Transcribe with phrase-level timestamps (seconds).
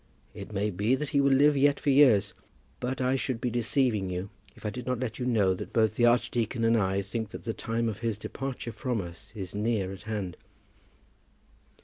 [0.33, 2.33] It may be that he will live yet for years;
[2.79, 5.93] but I should be deceiving you if I did not let you know that both
[5.95, 9.91] the archdeacon and I think that the time of his departure from us is near
[9.91, 10.37] at hand."